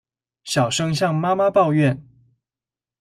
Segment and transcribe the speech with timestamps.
[0.43, 2.03] 小聲向媽媽抱怨